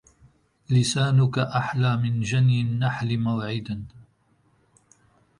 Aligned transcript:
لسانك 0.69 1.39
أحلى 1.39 1.97
من 1.97 2.21
جني 2.21 2.61
النحل 2.61 3.17
موعدا 3.17 3.83